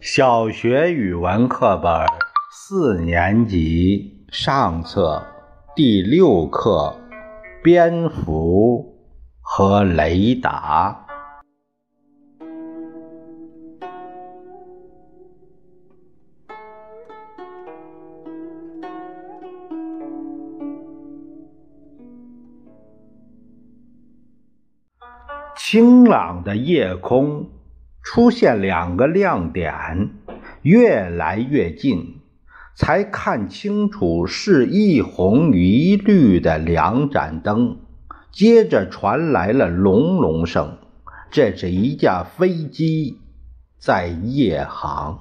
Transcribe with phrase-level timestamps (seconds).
[0.00, 1.92] 小学语文课本
[2.50, 5.24] 四年级上册
[5.76, 6.96] 第六课
[7.62, 8.98] 《蝙蝠
[9.40, 11.06] 和雷达》。
[25.72, 27.48] 晴朗的夜空。
[28.02, 30.10] 出现两个亮点，
[30.62, 32.16] 越来越近，
[32.74, 37.78] 才看清楚是一红一绿的两盏灯。
[38.32, 40.76] 接着传来了隆隆声，
[41.30, 43.20] 这是一架飞机
[43.78, 45.20] 在夜航。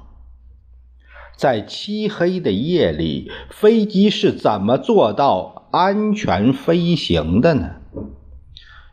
[1.37, 7.75] 在漆黑的夜里，飞机是怎么做到安全飞行的呢？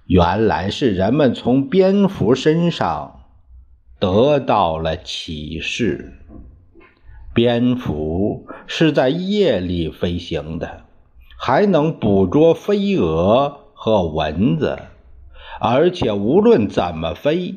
[0.06, 3.12] 原来是人们从蝙蝠身上。
[3.98, 6.12] 得到了启示，
[7.34, 10.84] 蝙蝠是在夜里飞行的，
[11.38, 14.78] 还能捕捉飞蛾和蚊子，
[15.60, 17.54] 而且无论怎么飞，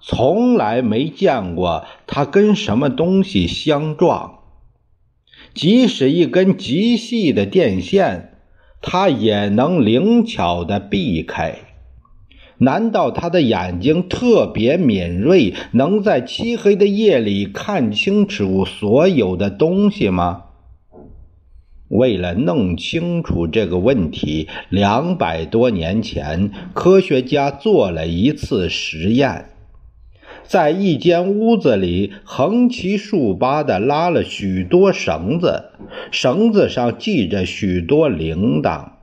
[0.00, 4.40] 从来没见过它跟什么东西相撞。
[5.54, 8.38] 即使一根极细的电线，
[8.82, 11.56] 它也能灵巧地避开。
[12.62, 20.44] 难道他的眼睛特别敏锐，能在漆黑的夜里看清楚所有的东西吗？
[21.88, 29.46] 为了弄清楚这个问题，两百多年前，科学家做了一次实验，
[30.42, 35.64] 在一间屋子里横七竖八地拉了许多绳子，
[36.10, 39.01] 绳子上系着许多铃铛。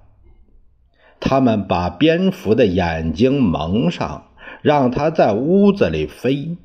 [1.19, 4.27] 他们把蝙蝠的眼睛蒙上，
[4.61, 6.57] 让它在屋子里飞。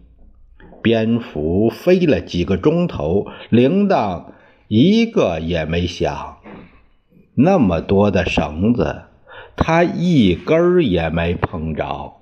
[0.80, 4.26] 蝙蝠飞了几个钟头，铃铛
[4.68, 6.36] 一个也没响。
[7.34, 9.02] 那么多的绳子，
[9.56, 12.14] 它一根儿也没碰着。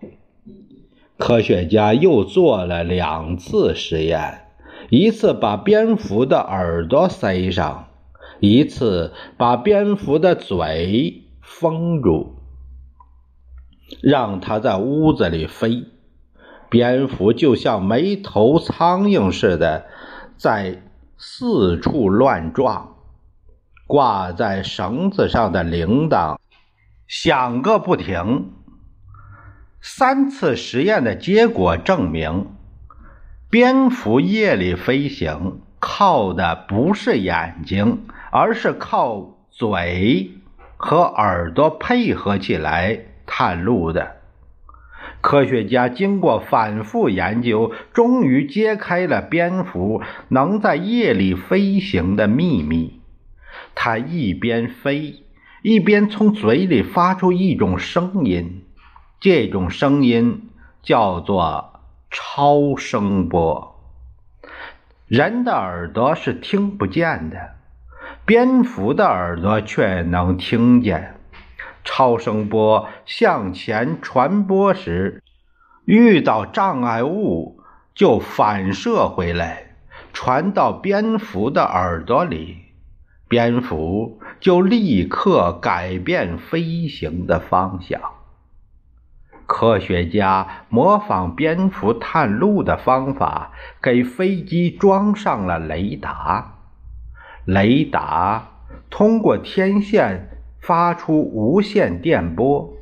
[1.19, 4.47] 科学家又做了两次实验：
[4.91, 7.89] 一次把蝙蝠的耳朵塞上，
[8.41, 11.22] 一次把蝙蝠的嘴。
[11.59, 12.39] 封住，
[14.03, 15.85] 让它在屋子里飞。
[16.69, 19.87] 蝙蝠就像没头苍蝇似的，
[20.37, 20.83] 在
[21.19, 22.97] 四处乱撞。
[23.87, 26.39] 挂在绳子上的铃铛
[27.07, 28.53] 响个不停。
[29.83, 32.47] 三次实验的结果证明，
[33.51, 40.42] 蝙蝠夜里飞行靠的不是眼睛，而是靠嘴。
[40.85, 44.17] 和耳朵配合起来探路的
[45.21, 53.01] 科学家，经过反复研究，终于揭开了蝙蝠能在夜里飞行的秘密。
[53.77, 55.23] 它一边飞，
[55.63, 58.65] 一边从嘴里发出一种声音，
[59.21, 60.51] 这种声音
[60.83, 63.81] 叫做超声波。
[65.07, 67.62] 人的耳朵是听不见的。
[68.35, 71.21] 蝙蝠的耳朵却能听见，
[71.85, 75.23] 超声波向前传播时，
[75.85, 77.61] 遇到障碍物
[77.95, 79.75] 就反射回来，
[80.15, 82.57] 传到蝙蝠的耳朵里，
[83.29, 88.01] 蝙蝠就立刻改变飞行的方向。
[89.45, 96.52] 科学家模仿蝙蝠探路的方法，给飞机装上了雷达。
[97.45, 98.51] 雷达
[98.89, 100.29] 通过天线
[100.61, 102.73] 发出无线电波，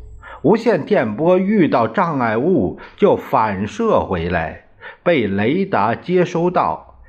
[0.42, 4.66] 无线电波遇到障碍物就反射回来，
[5.02, 7.00] 被雷达接收到，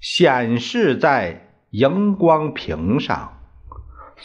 [0.00, 3.38] 显示在荧光屏上。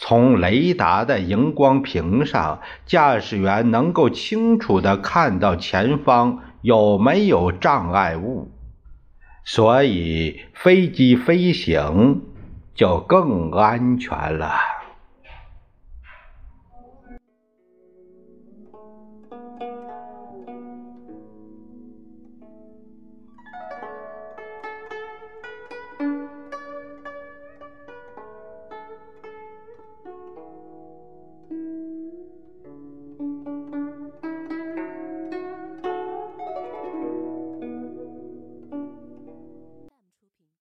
[0.00, 8.52] 从雷达的荧光屏上，驾驶员能够清楚地看到前方有没有障碍物，
[9.44, 12.22] 所以飞机飞行。
[12.78, 14.54] 就更安全了。